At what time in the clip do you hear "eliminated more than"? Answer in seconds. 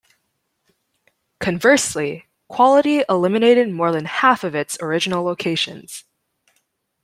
3.07-4.05